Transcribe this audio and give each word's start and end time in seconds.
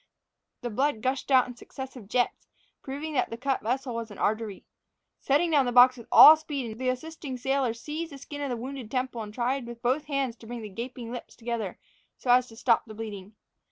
The 0.61 0.71
blood 0.71 1.03
gushed 1.03 1.29
out 1.29 1.45
in 1.47 1.55
successive 1.55 2.07
jets, 2.07 2.47
proving 2.81 3.13
that 3.13 3.29
the 3.29 3.37
cut 3.37 3.61
vessel 3.61 3.93
was 3.93 4.09
an 4.09 4.17
artery. 4.17 4.65
Setting 5.19 5.51
down 5.51 5.67
the 5.67 5.71
box 5.71 5.95
with 5.95 6.07
all 6.11 6.35
speed, 6.35 6.79
the 6.79 6.89
assisting 6.89 7.37
sailor 7.37 7.75
seized 7.75 8.11
the 8.11 8.17
skin 8.17 8.41
of 8.41 8.49
the 8.49 8.57
wounded 8.57 8.89
temple 8.89 9.21
and 9.21 9.31
tried 9.31 9.67
with 9.67 9.83
both 9.83 10.05
hands 10.05 10.35
to 10.37 10.47
bring 10.47 10.63
the 10.63 10.69
gaping 10.69 11.11
lips 11.11 11.35
together, 11.35 11.77
so 12.17 12.31
as 12.31 12.47
to 12.47 12.55
stop 12.55 12.85
the 12.87 12.95
bleeding. 12.95 13.35